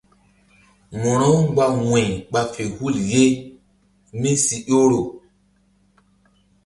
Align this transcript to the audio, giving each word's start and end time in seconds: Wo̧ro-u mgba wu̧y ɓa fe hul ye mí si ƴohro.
Wo̧ro-u 1.01 1.39
mgba 1.45 1.65
wu̧y 1.89 2.07
ɓa 2.31 2.41
fe 2.53 2.63
hul 2.75 2.95
ye 3.11 3.23
mí 4.19 4.31
si 4.45 4.57
ƴohro. 4.67 5.01